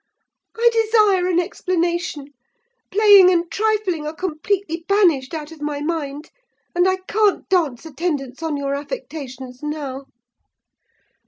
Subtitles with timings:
[0.57, 2.29] I desire an explanation:
[2.89, 6.31] playing and trifling are completely banished out of my mind;
[6.73, 10.05] and I can't dance attendance on your affectations now!"